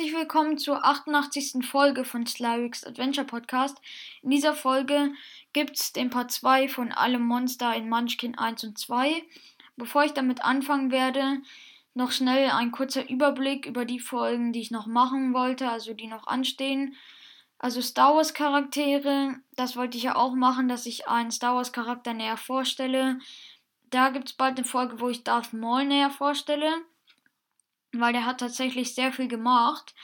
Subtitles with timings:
[0.00, 1.62] herzlich willkommen zur 88.
[1.62, 3.76] Folge von Slarix Adventure Podcast.
[4.22, 5.12] In dieser Folge
[5.52, 9.22] gibt es den Part 2 von Alle Monster in Munchkin 1 und 2.
[9.76, 11.42] Bevor ich damit anfangen werde,
[11.92, 16.06] noch schnell ein kurzer Überblick über die Folgen, die ich noch machen wollte, also die
[16.06, 16.96] noch anstehen.
[17.58, 21.74] Also Star Wars Charaktere, das wollte ich ja auch machen, dass ich einen Star Wars
[21.74, 23.18] Charakter näher vorstelle.
[23.90, 26.72] Da gibt es bald eine Folge, wo ich Darth Maul näher vorstelle
[27.92, 29.94] weil der hat tatsächlich sehr viel gemacht.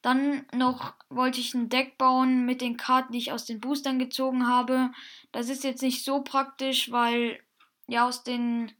[0.00, 3.98] Dann noch wollte ich ein Deck bauen mit den Karten, die ich aus den Boostern
[3.98, 4.90] gezogen habe.
[5.30, 7.40] Das ist jetzt nicht so praktisch, weil
[7.86, 8.72] ja aus den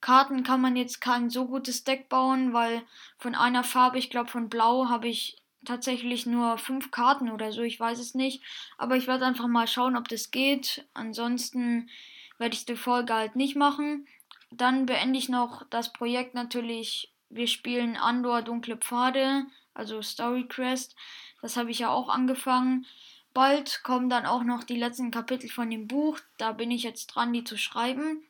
[0.00, 2.82] Karten kann man jetzt kein so gutes Deck bauen, weil
[3.18, 7.62] von einer Farbe, ich glaube von Blau, habe ich tatsächlich nur fünf Karten oder so,
[7.62, 8.42] ich weiß es nicht.
[8.76, 10.86] Aber ich werde einfach mal schauen, ob das geht.
[10.94, 11.90] Ansonsten
[12.38, 14.06] werde ich die Folge halt nicht machen.
[14.50, 20.96] Dann beende ich noch das Projekt natürlich wir spielen Andor Dunkle Pfade, also Story Quest.
[21.42, 22.86] Das habe ich ja auch angefangen.
[23.34, 26.18] Bald kommen dann auch noch die letzten Kapitel von dem Buch.
[26.38, 28.22] Da bin ich jetzt dran, die zu schreiben.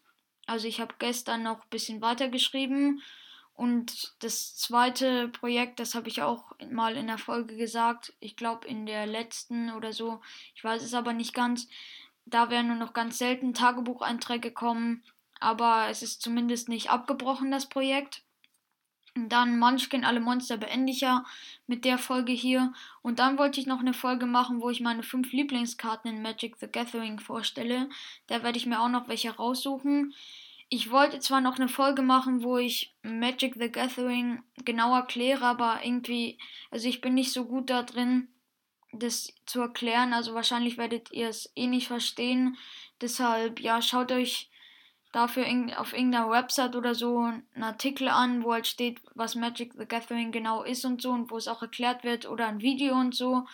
[0.47, 3.03] Also ich habe gestern noch ein bisschen weitergeschrieben.
[3.55, 8.12] Und das zweite Projekt, das habe ich auch mal in der Folge gesagt.
[8.21, 10.21] Ich glaube in der letzten oder so.
[10.55, 11.69] Ich weiß es aber nicht ganz.
[12.25, 15.03] Da werden nur noch ganz selten Tagebucheinträge kommen.
[15.41, 18.23] Aber es ist zumindest nicht abgebrochen, das Projekt.
[19.27, 21.25] Dann Munchkin alle Monster beende ich ja
[21.67, 22.73] mit der Folge hier.
[23.03, 26.57] Und dann wollte ich noch eine Folge machen, wo ich meine fünf Lieblingskarten in Magic
[26.59, 27.89] the Gathering vorstelle.
[28.29, 30.15] Da werde ich mir auch noch welche raussuchen.
[30.69, 35.81] Ich wollte zwar noch eine Folge machen, wo ich Magic the Gathering genau erkläre, aber
[35.83, 36.39] irgendwie,
[36.71, 38.29] also ich bin nicht so gut da drin,
[38.93, 40.13] das zu erklären.
[40.13, 42.57] Also wahrscheinlich werdet ihr es eh nicht verstehen.
[43.01, 44.51] Deshalb, ja, schaut euch
[45.19, 45.45] dafür
[45.77, 50.31] auf irgendeiner Website oder so einen Artikel an, wo halt steht, was Magic the Gathering
[50.31, 53.47] genau ist und so und wo es auch erklärt wird oder ein Video und so,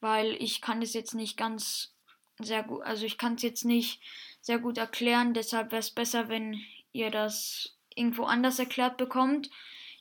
[0.00, 1.94] weil ich kann das jetzt nicht ganz
[2.38, 4.00] sehr gut, also ich kann es jetzt nicht
[4.40, 6.58] sehr gut erklären, deshalb wäre es besser, wenn
[6.92, 9.50] ihr das irgendwo anders erklärt bekommt.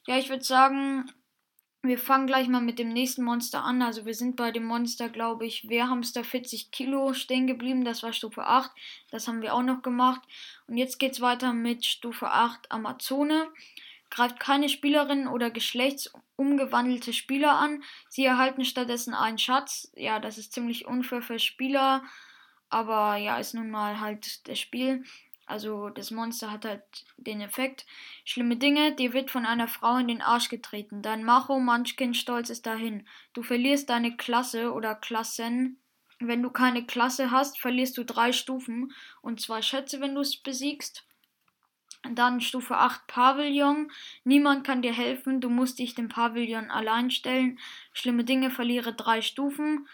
[0.07, 1.11] Ja, ich würde sagen,
[1.81, 3.81] wir fangen gleich mal mit dem nächsten Monster an.
[3.81, 7.85] Also wir sind bei dem Monster, glaube ich, Wehrhamster 40 Kilo stehen geblieben.
[7.85, 8.69] Das war Stufe 8.
[9.11, 10.21] Das haben wir auch noch gemacht.
[10.67, 13.47] Und jetzt geht es weiter mit Stufe 8 Amazone.
[14.09, 17.83] Greift keine Spielerin oder geschlechtsumgewandelte Spieler an.
[18.09, 19.89] Sie erhalten stattdessen einen Schatz.
[19.95, 22.03] Ja, das ist ziemlich unfair für Spieler.
[22.69, 25.05] Aber ja, ist nun mal halt das Spiel.
[25.49, 26.83] Also das Monster hat halt
[27.17, 27.87] den Effekt.
[28.23, 31.01] Schlimme Dinge, dir wird von einer Frau in den Arsch getreten.
[31.01, 33.07] Dein Macho Munchkin Stolz ist dahin.
[33.33, 35.79] Du verlierst deine Klasse oder Klassen.
[36.19, 38.93] Wenn du keine Klasse hast, verlierst du drei Stufen
[39.23, 41.07] und zwei Schätze, wenn du es besiegst.
[42.03, 43.91] Dann Stufe 8 Pavillon.
[44.23, 47.57] Niemand kann dir helfen, du musst dich dem Pavillon allein stellen.
[47.91, 49.87] Schlimme Dinge verliere drei Stufen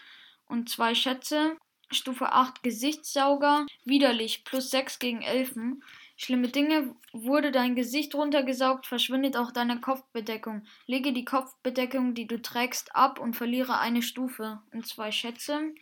[0.48, 1.56] und zwei Schätze.
[1.92, 3.66] Stufe 8 Gesichtssauger.
[3.84, 4.44] Widerlich.
[4.44, 5.84] Plus 6 gegen Elfen.
[6.18, 6.96] Schlimme Dinge.
[7.12, 10.66] Wurde dein Gesicht runtergesaugt, verschwindet auch deine Kopfbedeckung.
[10.86, 14.62] Lege die Kopfbedeckung, die du trägst, ab und verliere eine Stufe.
[14.72, 15.74] Und zwei Schätze.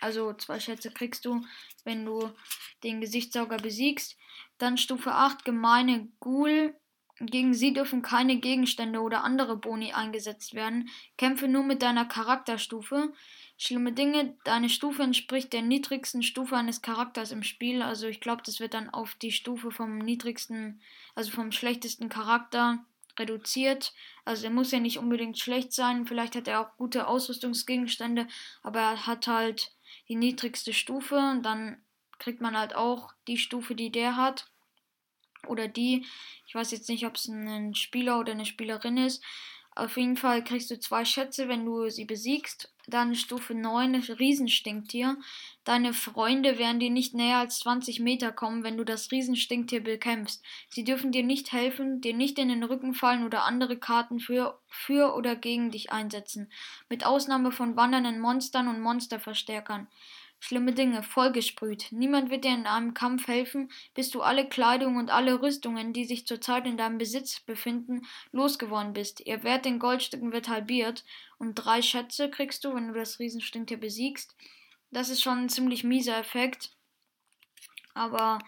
[0.00, 1.44] Also zwei Schätze kriegst du,
[1.84, 2.30] wenn du
[2.84, 4.16] den Gesichtssauger besiegst.
[4.58, 6.74] Dann Stufe 8 Gemeine Ghoul.
[7.18, 10.90] Gegen sie dürfen keine Gegenstände oder andere Boni eingesetzt werden.
[11.16, 13.12] Kämpfe nur mit deiner Charakterstufe.
[13.58, 17.80] Schlimme Dinge, deine Stufe entspricht der niedrigsten Stufe eines Charakters im Spiel.
[17.80, 20.80] Also ich glaube, das wird dann auf die Stufe vom niedrigsten,
[21.14, 22.84] also vom schlechtesten Charakter
[23.18, 23.94] reduziert.
[24.26, 26.06] Also er muss ja nicht unbedingt schlecht sein.
[26.06, 28.28] Vielleicht hat er auch gute Ausrüstungsgegenstände,
[28.62, 29.72] aber er hat halt
[30.08, 31.16] die niedrigste Stufe.
[31.16, 31.80] Und dann
[32.18, 34.50] kriegt man halt auch die Stufe, die der hat.
[35.46, 36.04] Oder die.
[36.46, 39.22] Ich weiß jetzt nicht, ob es ein Spieler oder eine Spielerin ist.
[39.76, 42.72] Auf jeden Fall kriegst du zwei Schätze, wenn du sie besiegst.
[42.86, 45.18] Dann Stufe 9, Riesenstinktier.
[45.64, 50.42] Deine Freunde werden dir nicht näher als 20 Meter kommen, wenn du das Riesenstinktier bekämpfst.
[50.70, 54.58] Sie dürfen dir nicht helfen, dir nicht in den Rücken fallen oder andere Karten für,
[54.70, 56.50] für oder gegen dich einsetzen.
[56.88, 59.88] Mit Ausnahme von wandernden Monstern und Monsterverstärkern.
[60.46, 61.88] Schlimme Dinge, vollgesprüht.
[61.90, 66.04] Niemand wird dir in einem Kampf helfen, bis du alle Kleidung und alle Rüstungen, die
[66.04, 69.26] sich zurzeit in deinem Besitz befinden, losgeworden bist.
[69.26, 71.04] Ihr Wert in Goldstücken wird halbiert
[71.38, 74.36] und drei Schätze kriegst du, wenn du das Riesenstinktier besiegst.
[74.92, 76.70] Das ist schon ein ziemlich mieser Effekt.
[77.94, 78.38] Aber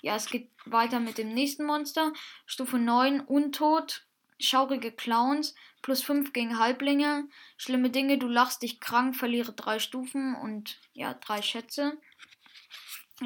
[0.00, 2.12] ja, es geht weiter mit dem nächsten Monster.
[2.46, 4.04] Stufe 9, Untot.
[4.40, 5.54] Schaurige Clowns,
[5.84, 7.28] plus 5 gegen Halblinge.
[7.58, 11.98] Schlimme Dinge, du lachst dich krank, verliere 3 Stufen und ja, 3 Schätze.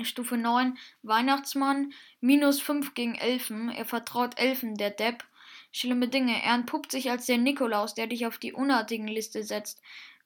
[0.02, 3.70] Stufe 9, Weihnachtsmann, minus 5 gegen Elfen.
[3.70, 5.24] Er vertraut Elfen, der Depp.
[5.70, 6.42] Schlimme Dinge.
[6.42, 9.80] Er entpuppt sich als der Nikolaus, der dich auf die unartigen Liste setzt.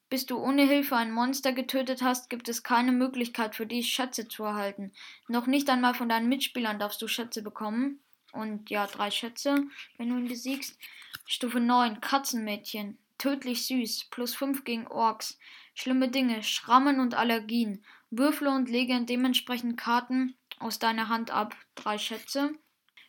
[0.09, 4.27] Bis du ohne Hilfe ein Monster getötet hast, gibt es keine Möglichkeit für dich, Schätze
[4.27, 4.91] zu erhalten.
[5.27, 7.99] Noch nicht einmal von deinen Mitspielern darfst du Schätze bekommen.
[8.33, 9.63] Und ja, drei Schätze,
[9.97, 10.77] wenn du ihn besiegst.
[11.25, 12.97] Stufe 9, Katzenmädchen.
[13.17, 15.37] Tödlich süß, plus 5 gegen Orks.
[15.75, 17.85] Schlimme Dinge, Schrammen und Allergien.
[18.09, 21.55] Würfle und lege dementsprechend Karten aus deiner Hand ab.
[21.75, 22.53] Drei Schätze.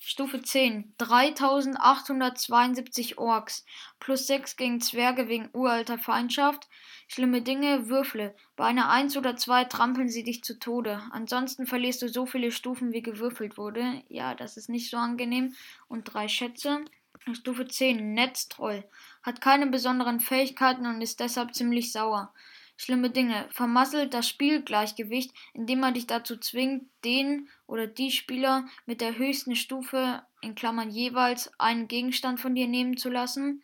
[0.07, 0.93] Stufe 10.
[0.99, 3.65] 3872 Orks.
[4.01, 6.69] Plus 6 gegen Zwerge wegen uralter Feindschaft.
[7.09, 8.37] Schlimme Dinge, Würfle.
[8.55, 11.03] Bei einer 1 oder 2 trampeln sie dich zu Tode.
[11.11, 14.03] Ansonsten verlierst du so viele Stufen, wie gewürfelt wurde.
[14.09, 15.55] Ja, das ist nicht so angenehm.
[15.89, 16.85] Und drei Schätze.
[17.33, 18.13] Stufe 10.
[18.13, 18.85] Netztroll.
[19.23, 22.35] Hat keine besonderen Fähigkeiten und ist deshalb ziemlich sauer.
[22.77, 23.49] Schlimme Dinge.
[23.53, 29.55] Vermasselt das Spielgleichgewicht, indem er dich dazu zwingt, den oder die Spieler mit der höchsten
[29.55, 33.63] Stufe in Klammern jeweils einen Gegenstand von dir nehmen zu lassen.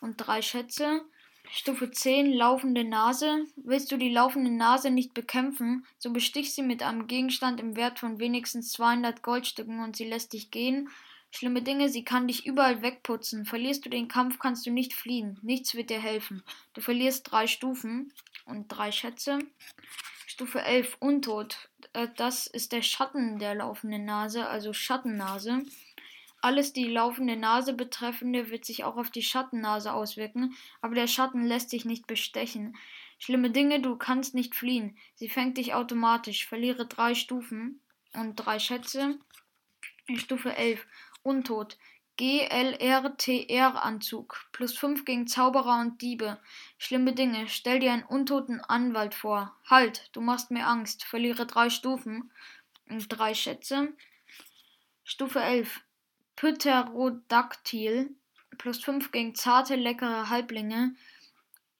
[0.00, 1.02] Und drei Schätze.
[1.50, 3.44] Stufe 10 Laufende Nase.
[3.56, 7.98] Willst du die laufende Nase nicht bekämpfen, so bestich sie mit einem Gegenstand im Wert
[7.98, 10.90] von wenigstens 200 Goldstücken und sie lässt dich gehen.
[11.30, 13.44] Schlimme Dinge, sie kann dich überall wegputzen.
[13.44, 15.38] Verlierst du den Kampf, kannst du nicht fliehen.
[15.42, 16.42] Nichts wird dir helfen.
[16.74, 18.12] Du verlierst drei Stufen
[18.48, 19.38] und drei Schätze.
[20.26, 21.68] Stufe 11, Untot.
[21.92, 25.62] Äh, das ist der Schatten der laufenden Nase, also Schattennase.
[26.40, 31.44] Alles die laufende Nase betreffende wird sich auch auf die Schattennase auswirken, aber der Schatten
[31.44, 32.76] lässt sich nicht bestechen.
[33.18, 34.96] Schlimme Dinge, du kannst nicht fliehen.
[35.16, 36.46] Sie fängt dich automatisch.
[36.46, 37.80] Verliere drei Stufen
[38.12, 39.18] und drei Schätze.
[40.14, 40.86] Stufe 11.
[41.24, 41.76] Untot.
[42.18, 44.48] GLRTR-Anzug.
[44.52, 46.38] Plus 5 gegen Zauberer und Diebe.
[46.76, 47.48] Schlimme Dinge.
[47.48, 49.56] Stell dir einen untoten Anwalt vor.
[49.64, 51.04] Halt, du machst mir Angst.
[51.04, 52.30] Verliere drei Stufen.
[52.90, 53.94] Und drei Schätze.
[55.04, 55.80] Stufe 11.
[56.36, 58.10] Pterodactyl.
[58.58, 60.94] Plus 5 gegen zarte, leckere Halblinge.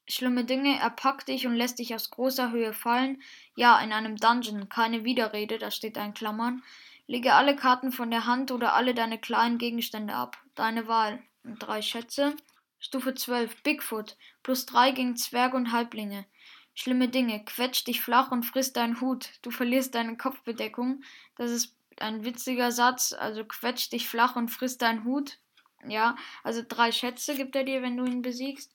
[0.06, 3.22] Schlimme Dinge, er packt dich und lässt dich aus großer Höhe fallen.
[3.56, 4.68] Ja, in einem Dungeon.
[4.68, 6.62] Keine Widerrede, da steht ein Klammern.
[7.10, 10.36] Lege alle Karten von der Hand oder alle deine kleinen Gegenstände ab.
[10.54, 11.22] Deine Wahl.
[11.42, 12.36] Und drei Schätze.
[12.78, 13.62] Stufe 12.
[13.62, 14.18] Bigfoot.
[14.42, 16.26] Plus drei gegen Zwerge und Halblinge.
[16.74, 17.42] Schlimme Dinge.
[17.46, 19.30] Quetsch dich flach und frisst deinen Hut.
[19.40, 21.02] Du verlierst deine Kopfbedeckung.
[21.36, 23.14] Das ist ein witziger Satz.
[23.14, 25.38] Also quetsch dich flach und frisst deinen Hut.
[25.86, 26.14] Ja,
[26.44, 28.74] also drei Schätze gibt er dir, wenn du ihn besiegst.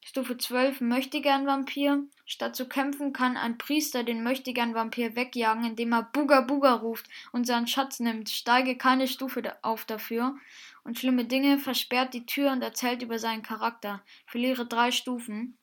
[0.00, 2.04] Stufe 12 Möchtegern-Vampir.
[2.24, 7.46] Statt zu kämpfen, kann ein Priester den Möchtegern-Vampir wegjagen, indem er Buga Buga ruft und
[7.46, 8.28] seinen Schatz nimmt.
[8.30, 10.36] Steige keine Stufe auf dafür.
[10.84, 14.02] Und schlimme Dinge versperrt die Tür und erzählt über seinen Charakter.
[14.26, 15.58] Verliere drei Stufen.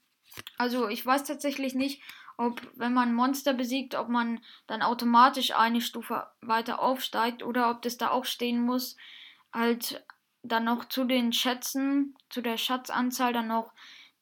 [0.57, 2.01] Also, ich weiß tatsächlich nicht,
[2.37, 7.81] ob, wenn man Monster besiegt, ob man dann automatisch eine Stufe weiter aufsteigt oder ob
[7.81, 8.97] das da auch stehen muss,
[9.53, 10.05] halt
[10.43, 13.73] dann noch zu den Schätzen, zu der Schatzanzahl dann noch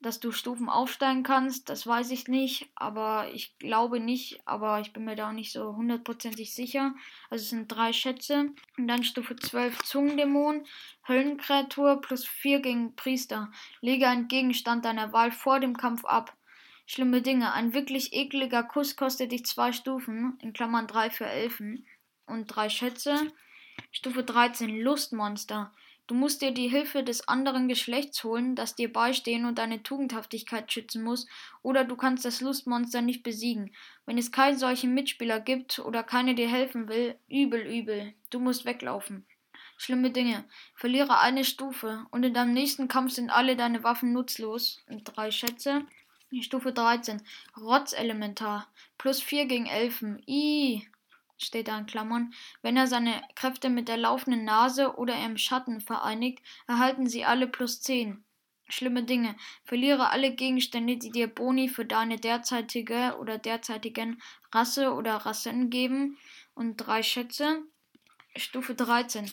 [0.04, 4.94] dass du Stufen aufsteigen kannst, das weiß ich nicht, aber ich glaube nicht, aber ich
[4.94, 6.94] bin mir da auch nicht so hundertprozentig sicher.
[7.30, 8.52] Also es sind drei Schätze.
[8.78, 10.66] Und dann Stufe 12 Zungendämon,
[11.08, 13.52] Höllenkreatur plus 4 gegen Priester.
[13.82, 16.36] Lege einen Gegenstand deiner Wahl vor dem Kampf ab.
[16.86, 17.54] Schlimme Dinge.
[17.54, 21.88] Ein wirklich ekliger Kuss kostet dich zwei Stufen, in Klammern 3 für Elfen.
[22.26, 23.32] Und drei Schätze.
[23.92, 25.72] Stufe 13 Lustmonster.
[26.06, 30.72] Du musst dir die Hilfe des anderen Geschlechts holen, das dir beistehen und deine Tugendhaftigkeit
[30.72, 31.28] schützen muss,
[31.62, 33.74] oder du kannst das Lustmonster nicht besiegen.
[34.06, 38.14] Wenn es keinen solchen Mitspieler gibt oder keiner dir helfen will, übel, übel.
[38.30, 39.26] Du musst weglaufen.
[39.78, 40.44] Schlimme Dinge.
[40.76, 44.84] Verliere eine Stufe und in deinem nächsten Kampf sind alle deine Waffen nutzlos.
[45.06, 45.86] Drei Schätze.
[46.42, 47.22] Stufe 13.
[47.58, 48.68] Rotzelementar.
[48.98, 50.22] Plus 4 gegen Elfen.
[50.26, 50.88] Ih
[51.44, 55.82] steht da in Klammern, wenn er seine Kräfte mit der laufenden Nase oder im Schatten
[55.82, 58.24] vereinigt, erhalten sie alle plus 10.
[58.70, 59.36] Schlimme Dinge.
[59.66, 64.22] Verliere alle Gegenstände, die dir Boni für deine derzeitige oder derzeitigen
[64.52, 66.18] Rasse oder Rassen geben.
[66.56, 67.62] Und drei Schätze.
[68.36, 69.32] Stufe 13.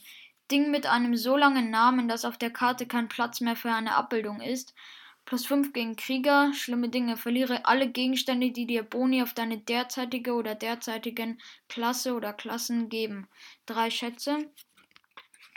[0.50, 3.94] Ding mit einem so langen Namen, dass auf der Karte kein Platz mehr für eine
[3.94, 4.74] Abbildung ist.
[5.30, 7.16] Plus 5 gegen Krieger, schlimme Dinge.
[7.16, 13.28] Verliere alle Gegenstände, die dir Boni auf deine derzeitige oder derzeitigen Klasse oder Klassen geben.
[13.64, 14.50] Drei Schätze.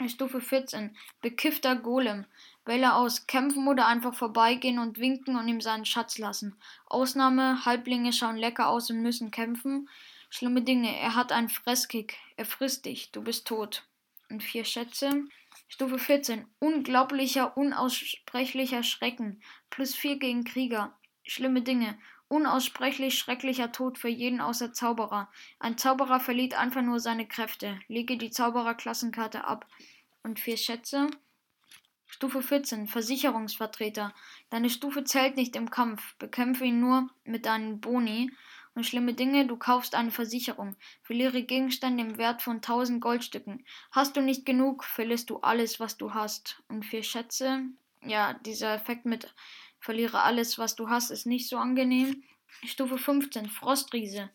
[0.06, 0.96] Stufe 14.
[1.22, 2.24] Bekiffter Golem.
[2.64, 3.26] Wähle aus.
[3.26, 6.54] Kämpfen oder einfach vorbeigehen und winken und ihm seinen Schatz lassen.
[6.86, 7.64] Ausnahme.
[7.64, 9.88] Halblinge schauen lecker aus und müssen kämpfen.
[10.30, 10.96] Schlimme Dinge.
[10.96, 12.16] Er hat einen Fresskick.
[12.36, 13.10] Er frisst dich.
[13.10, 13.82] Du bist tot.
[14.30, 15.24] Und vier Schätze.
[15.74, 16.46] Stufe 14.
[16.60, 19.42] Unglaublicher, unaussprechlicher Schrecken.
[19.70, 20.96] Plus 4 gegen Krieger.
[21.24, 21.98] Schlimme Dinge.
[22.28, 25.28] Unaussprechlich schrecklicher Tod für jeden außer Zauberer.
[25.58, 27.80] Ein Zauberer verliert einfach nur seine Kräfte.
[27.88, 29.66] Lege die Zaubererklassenkarte ab.
[30.22, 31.10] Und vier Schätze.
[32.06, 32.86] Stufe 14.
[32.86, 34.14] Versicherungsvertreter.
[34.50, 36.14] Deine Stufe zählt nicht im Kampf.
[36.18, 38.30] Bekämpfe ihn nur mit deinen Boni.
[38.74, 40.76] Und schlimme Dinge, du kaufst eine Versicherung.
[41.02, 43.64] Verliere Gegenstände im Wert von 1000 Goldstücken.
[43.92, 46.62] Hast du nicht genug, verlierst du alles, was du hast.
[46.68, 47.62] Und vier Schätze.
[48.02, 49.32] Ja, dieser Effekt mit
[49.78, 52.24] verliere alles, was du hast, ist nicht so angenehm.
[52.64, 53.48] Stufe 15.
[53.48, 54.30] Frostriese.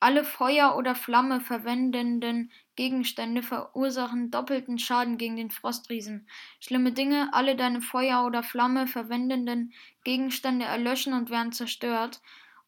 [0.00, 6.28] Alle Feuer oder Flamme verwendenden Gegenstände verursachen doppelten Schaden gegen den Frostriesen.
[6.60, 12.20] Schlimme Dinge, alle deine Feuer oder Flamme verwendenden Gegenstände erlöschen und werden zerstört.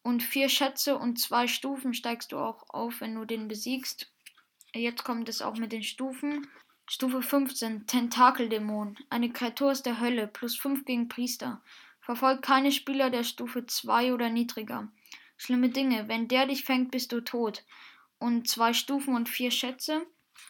[0.03, 4.11] Und vier Schätze und zwei Stufen steigst du auch auf, wenn du den besiegst.
[4.73, 6.47] Jetzt kommt es auch mit den Stufen.
[6.89, 8.97] Stufe 15, Tentakeldämon.
[9.09, 11.61] Eine Kreatur aus der Hölle, plus 5 gegen Priester.
[11.99, 14.87] Verfolgt keine Spieler der Stufe 2 oder niedriger.
[15.35, 17.65] Schlimme Dinge, wenn der dich fängt, bist du tot.
[18.17, 20.05] Und zwei Stufen und vier Schätze.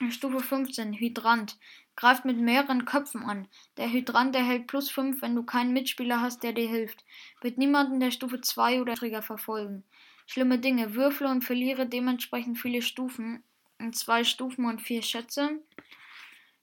[0.09, 1.57] Stufe 15, Hydrant.
[1.97, 3.47] Greift mit mehreren Köpfen an.
[3.77, 7.03] Der Hydrant erhält plus 5, wenn du keinen Mitspieler hast, der dir hilft.
[7.41, 9.83] Wird niemanden der Stufe 2 oder niedriger verfolgen.
[10.27, 13.43] Schlimme Dinge, würfle und verliere dementsprechend viele Stufen.
[13.79, 15.59] In zwei Stufen und vier Schätze.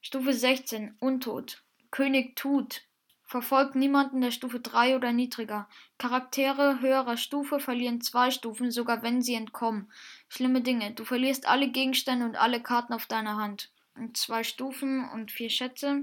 [0.00, 1.64] Stufe 16, Untot.
[1.90, 2.82] König Tut.
[3.24, 5.68] Verfolgt niemanden der Stufe 3 oder niedriger.
[5.98, 9.90] Charaktere höherer Stufe verlieren zwei Stufen, sogar wenn sie entkommen.
[10.28, 10.92] Schlimme Dinge.
[10.92, 13.73] Du verlierst alle Gegenstände und alle Karten auf deiner Hand.
[14.12, 16.02] Zwei Stufen und vier Schätze.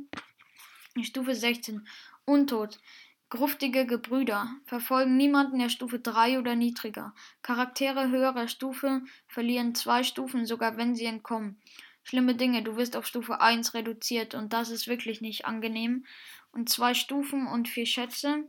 [1.02, 1.88] Stufe 16.
[2.26, 2.80] Untot.
[3.30, 7.14] Gruftige Gebrüder verfolgen niemanden der Stufe 3 oder niedriger.
[7.42, 11.62] Charaktere höherer Stufe verlieren zwei Stufen, sogar wenn sie entkommen.
[12.04, 16.06] Schlimme Dinge, du wirst auf Stufe 1 reduziert und das ist wirklich nicht angenehm
[16.52, 18.44] und zwei Stufen und vier Schätze.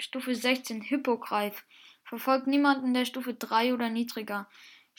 [0.00, 1.64] Stufe 16 Hippogreif.
[2.04, 4.48] Verfolgt niemanden der Stufe 3 oder niedriger.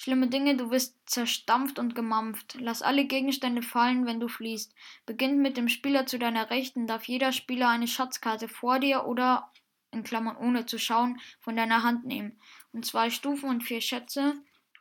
[0.03, 2.58] Schlimme Dinge, du wirst zerstampft und gemampft.
[2.60, 4.74] Lass alle Gegenstände fallen, wenn du fliehst.
[5.05, 9.51] Beginnt mit dem Spieler zu deiner Rechten, darf jeder Spieler eine Schatzkarte vor dir oder,
[9.91, 12.39] in Klammern ohne zu schauen, von deiner Hand nehmen.
[12.72, 14.34] Und zwei Stufen und vier Schätze.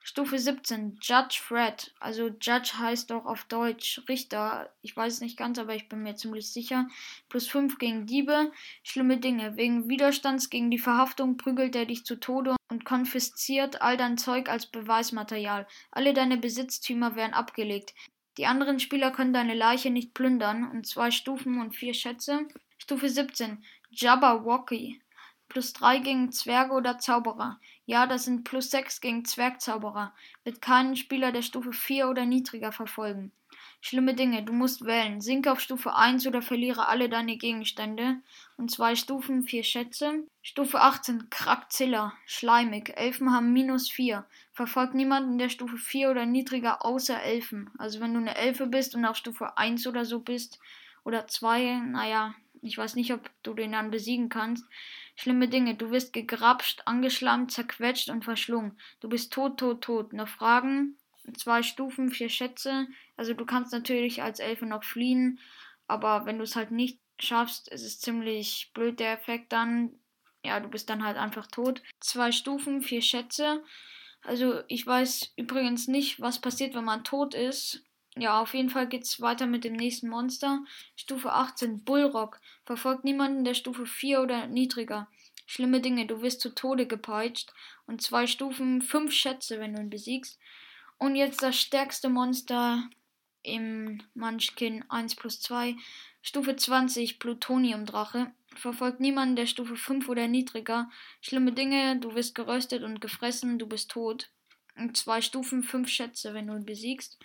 [0.02, 1.92] Stufe 17, Judge Fred.
[2.00, 4.72] Also Judge heißt doch auf Deutsch Richter.
[4.80, 6.88] Ich weiß es nicht ganz, aber ich bin mir ziemlich sicher.
[7.28, 8.50] Plus 5 gegen Diebe.
[8.82, 9.56] Schlimme Dinge.
[9.56, 14.48] Wegen Widerstands gegen die Verhaftung prügelt er dich zu Tode und konfisziert all dein Zeug
[14.48, 15.66] als Beweismaterial.
[15.90, 17.94] Alle deine Besitztümer werden abgelegt.
[18.38, 20.70] Die anderen Spieler können deine Leiche nicht plündern.
[20.70, 22.48] Und zwei Stufen und vier Schätze.
[22.78, 25.00] Stufe 17, Jabberwocky.
[25.50, 27.58] Plus 3 gegen Zwerge oder Zauberer.
[27.84, 30.14] Ja, das sind plus 6 gegen Zwergzauberer.
[30.44, 33.32] Wird keinen Spieler der Stufe 4 oder niedriger verfolgen.
[33.80, 35.20] Schlimme Dinge, du musst wählen.
[35.20, 38.18] Sinke auf Stufe 1 oder verliere alle deine Gegenstände.
[38.56, 40.22] Und zwei Stufen, vier Schätze.
[40.40, 42.96] Stufe 18, Krakzilla, schleimig.
[42.96, 44.24] Elfen haben minus 4.
[44.52, 47.70] Verfolgt niemanden der Stufe 4 oder niedriger außer Elfen.
[47.76, 50.60] Also wenn du eine Elfe bist und auf Stufe 1 oder so bist,
[51.04, 54.64] oder 2, naja, ich weiß nicht, ob du den dann besiegen kannst.
[55.16, 55.74] Schlimme Dinge.
[55.74, 58.78] Du wirst gegrapscht, angeschlammt, zerquetscht und verschlungen.
[59.00, 60.12] Du bist tot, tot, tot.
[60.12, 60.96] Noch Fragen?
[61.36, 62.86] Zwei Stufen, vier Schätze.
[63.16, 65.38] Also du kannst natürlich als Elfe noch fliehen,
[65.86, 69.92] aber wenn du es halt nicht schaffst, ist es ziemlich blöd der Effekt dann.
[70.44, 71.82] Ja, du bist dann halt einfach tot.
[72.00, 73.62] Zwei Stufen, vier Schätze.
[74.22, 77.84] Also ich weiß übrigens nicht, was passiert, wenn man tot ist.
[78.16, 80.64] Ja, auf jeden Fall geht's weiter mit dem nächsten Monster.
[80.96, 82.40] Stufe 18, Bullrock.
[82.64, 85.08] Verfolgt niemanden der Stufe 4 oder niedriger.
[85.46, 87.52] Schlimme Dinge, du wirst zu Tode gepeitscht.
[87.86, 90.38] Und zwei Stufen, fünf Schätze, wenn du ihn besiegst.
[90.98, 92.82] Und jetzt das stärkste Monster
[93.42, 95.76] im Munchkin 1 plus 2.
[96.20, 98.32] Stufe 20, Plutoniumdrache.
[98.54, 100.90] Verfolgt niemanden der Stufe 5 oder niedriger.
[101.20, 104.30] Schlimme Dinge, du wirst geröstet und gefressen, du bist tot.
[104.76, 107.18] Und zwei Stufen, fünf Schätze, wenn du ihn besiegst.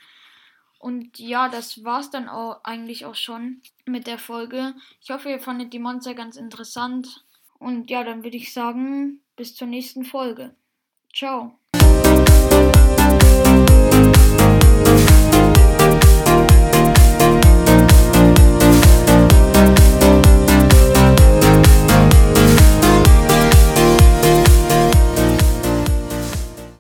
[0.79, 4.75] Und ja, das war's dann auch eigentlich auch schon mit der Folge.
[5.01, 7.25] Ich hoffe, ihr fandet die Monster ganz interessant.
[7.60, 10.55] Und ja, dann würde ich sagen, bis zur nächsten Folge.
[11.13, 11.58] Ciao.